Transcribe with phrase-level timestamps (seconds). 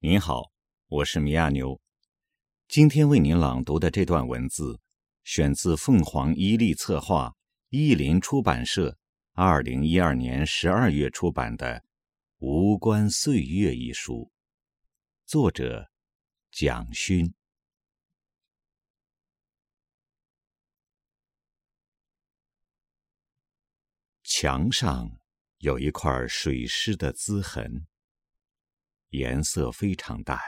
[0.00, 0.52] 您好，
[0.86, 1.80] 我是米亚牛。
[2.68, 4.78] 今天为您朗读的这段文字，
[5.24, 7.34] 选自凤凰伊利策划、
[7.70, 8.96] 译林出版社
[9.32, 11.80] 二零一二年十二月出版的
[12.38, 14.30] 《无关岁月》一书，
[15.26, 15.90] 作者
[16.52, 17.34] 蒋勋。
[24.22, 25.18] 墙上
[25.56, 27.88] 有一块水湿的滋痕，
[29.10, 30.38] 颜色非常淡，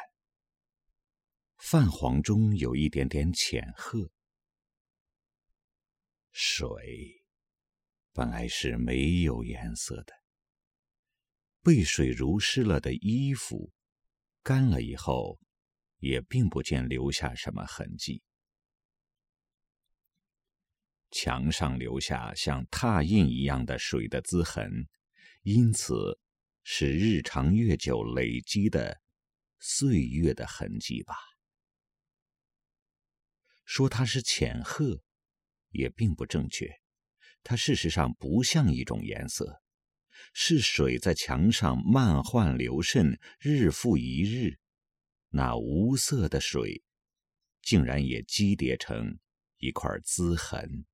[1.56, 4.10] 泛黄中有一点点浅褐。
[6.30, 7.24] 水
[8.12, 10.12] 本来是没有颜色的，
[11.62, 13.72] 被水濡湿了的衣服，
[14.42, 15.40] 干了以后，
[15.98, 18.22] 也并不见留下什么痕迹。
[21.10, 24.86] 墙上留下像拓印一样的水的滋痕，
[25.42, 26.20] 因此
[26.62, 29.00] 是日长月久累积的
[29.58, 31.14] 岁月的痕迹吧。
[33.64, 35.02] 说它是浅褐，
[35.70, 36.68] 也并不正确。
[37.42, 39.62] 它事实上不像一种颜色，
[40.34, 44.58] 是水在墙上漫换流渗，日复一日，
[45.28, 46.82] 那无色的水，
[47.62, 49.18] 竟然也积叠成
[49.56, 50.84] 一块滋痕。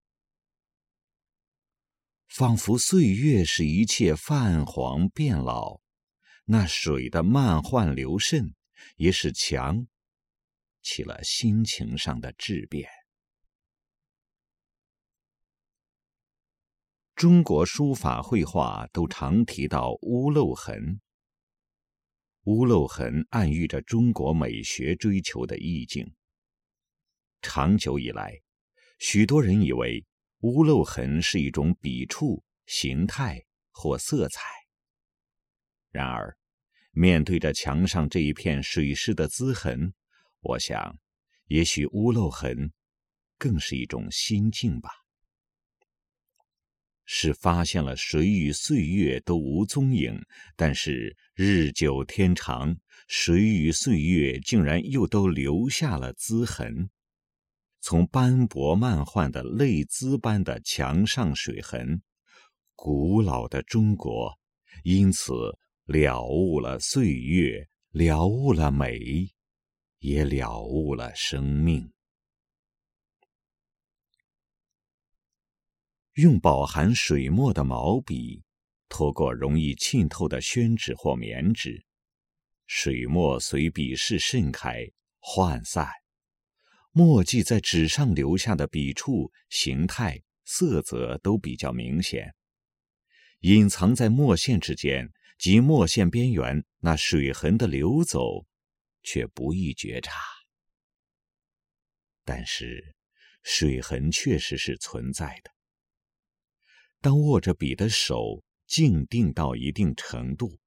[2.28, 5.80] 仿佛岁月使一切泛黄变老，
[6.44, 8.54] 那水的漫换流渗，
[8.96, 9.86] 也使墙
[10.82, 12.90] 起了心情上的质变。
[17.14, 21.00] 中国书法绘画都常提到屋漏痕，
[22.42, 26.14] 屋漏痕暗喻着中国美学追求的意境。
[27.40, 28.42] 长久以来，
[28.98, 30.04] 许多人以为。
[30.40, 34.42] 屋漏痕是一种笔触、形态或色彩。
[35.90, 36.36] 然而，
[36.92, 39.94] 面对着墙上这一片水湿的滋痕，
[40.40, 40.98] 我想，
[41.46, 42.72] 也许屋漏痕
[43.38, 44.90] 更是一种心境吧。
[47.08, 50.20] 是发现了水与岁月都无踪影，
[50.56, 56.90] 但是日久天长，水与岁月竟然又都留下了滋痕。
[57.88, 62.02] 从斑驳漫换的泪滋般的墙上水痕，
[62.74, 64.36] 古老的中国
[64.82, 65.32] 因此
[65.84, 69.30] 了悟了岁月，了悟了美，
[70.00, 71.92] 也了悟了生命。
[76.14, 78.42] 用饱含水墨的毛笔，
[78.88, 81.86] 拖过容易浸透的宣纸或棉纸，
[82.66, 85.88] 水墨随笔势盛开，涣散。
[86.98, 92.34] 墨迹在纸上留下的笔触、形态、色泽都比较明显，
[93.40, 98.46] 隐藏在墨线之间及墨线边缘那水痕的流走，
[99.02, 100.14] 却不易觉察。
[102.24, 102.96] 但是，
[103.42, 105.50] 水痕确实是存在的。
[107.02, 110.58] 当握着笔的手静定到一定程度，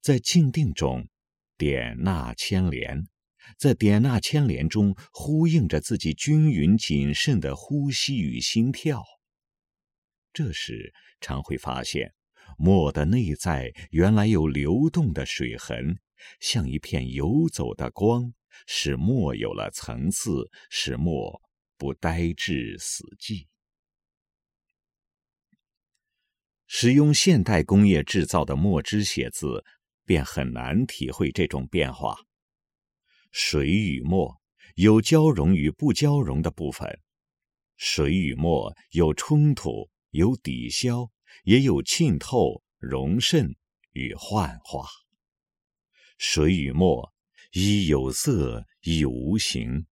[0.00, 1.08] 在静定中，
[1.56, 3.06] 点捺牵连。
[3.58, 9.04] 在点捺牵连中，呼应着自己均匀谨慎的呼吸与心跳。
[10.32, 12.12] 这时，常会发现，
[12.58, 15.98] 墨的内在原来有流动的水痕，
[16.40, 18.32] 像一片游走的光，
[18.66, 21.40] 使墨有了层次，使墨
[21.76, 23.46] 不呆滞死寂。
[26.66, 29.64] 使用现代工业制造的墨汁写字，
[30.04, 32.18] 便很难体会这种变化。
[33.36, 34.40] 水与墨
[34.76, 37.00] 有交融与不交融的部分，
[37.76, 41.10] 水与墨有冲突、有抵消，
[41.42, 43.56] 也有浸透、溶渗
[43.90, 44.86] 与幻化。
[46.16, 47.12] 水与墨
[47.50, 49.84] 一有色，亦无形；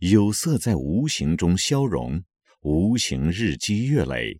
[0.00, 2.22] 有色在无形中消融，
[2.60, 4.38] 无形日积月累，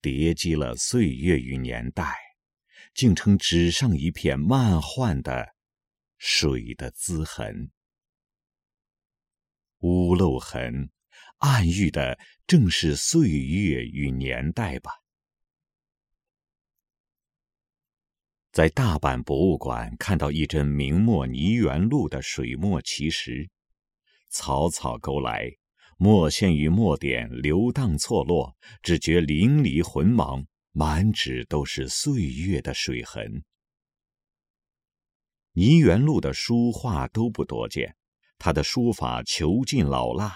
[0.00, 2.12] 叠积了岁月与年代，
[2.92, 5.51] 竟成纸上一片漫幻的。
[6.24, 7.72] 水的滋痕，
[9.80, 10.88] 屋漏痕，
[11.38, 12.16] 暗喻的
[12.46, 14.92] 正是岁月与年代吧。
[18.52, 23.50] 在大阪博物馆看到一帧明末泥园路的水墨奇石，
[24.28, 25.50] 草草勾来，
[25.96, 33.42] 墨线与墨点流荡错落，只觉淋漓浑茫，满纸都是岁月的水痕。
[35.54, 37.94] 倪元禄的书画都不多见，
[38.38, 40.34] 他的书法遒劲老辣，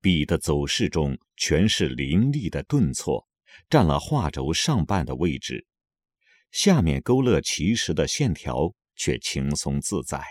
[0.00, 3.26] 笔的走势中全是凌厉的顿挫，
[3.70, 5.66] 占了画轴上半的位置。
[6.50, 10.22] 下面勾勒奇石的线条却轻松自在，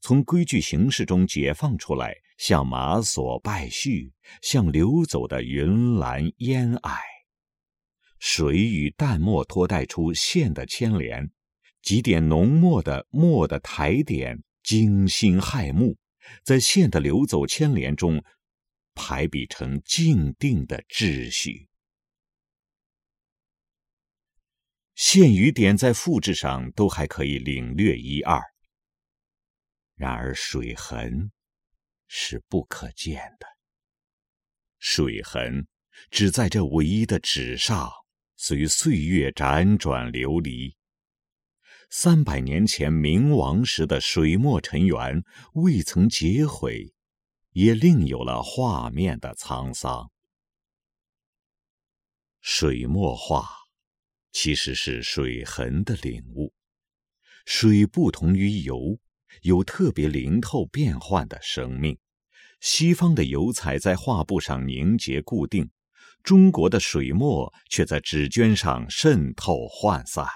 [0.00, 6.98] 从规矩形式中解放出来，像马索败絮，像流走的云岚烟霭。
[8.18, 11.30] 水与淡墨托带出线的牵连，
[11.86, 15.96] 几点浓墨的墨的抬点，惊心骇目，
[16.42, 18.24] 在线的流走牵连中，
[18.92, 21.68] 排比成静定的秩序。
[24.96, 28.42] 线与点在复制上都还可以领略一二，
[29.94, 31.30] 然而水痕
[32.08, 33.46] 是不可见的。
[34.80, 35.68] 水痕
[36.10, 37.88] 只在这唯一的纸上，
[38.34, 40.75] 随岁月辗转流离。
[41.90, 45.22] 三百年前明亡时的水墨尘缘
[45.54, 46.92] 未曾结毁，
[47.52, 50.10] 也另有了画面的沧桑。
[52.40, 53.48] 水墨画。
[54.38, 56.52] 其实是水痕的领悟。
[57.46, 58.98] 水不同于油，
[59.40, 61.96] 有特别灵透变幻的生命。
[62.60, 65.70] 西方的油彩在画布上凝结固定，
[66.22, 70.26] 中国的水墨却在纸绢上渗透涣散。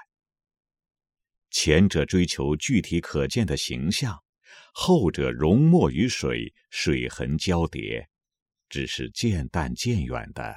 [1.50, 4.22] 前者追求具体可见的形象，
[4.72, 8.08] 后者融墨于水，水痕交叠，
[8.68, 10.54] 只是渐淡渐远的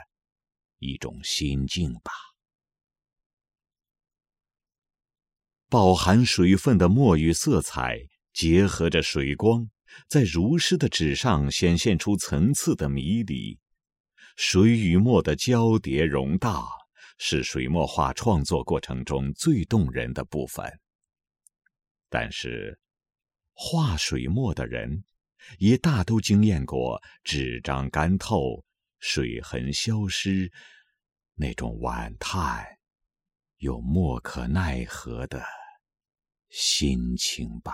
[0.79, 2.11] 一种心境吧。
[5.67, 7.97] 饱含水分的墨与色彩
[8.31, 9.67] 结合着水光，
[10.07, 13.57] 在如诗的纸上显现出层次的迷离。
[14.35, 16.63] 水与墨的交叠融大，
[17.17, 20.79] 是水墨画创作过程中最动人的部分。
[22.15, 22.79] 但是，
[23.53, 25.03] 画水墨的人，
[25.57, 28.63] 也大都经验过纸张干透、
[28.99, 30.51] 水痕消失
[31.33, 32.77] 那种惋叹
[33.57, 35.43] 又莫可奈何的。
[36.49, 37.73] 心情吧。